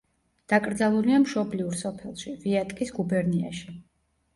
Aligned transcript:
დაკრძალულია 0.53 1.21
მშობლიურ 1.27 1.79
სოფელში, 1.85 2.37
ვიატკის 2.49 2.97
გუბერნიაში. 3.01 3.83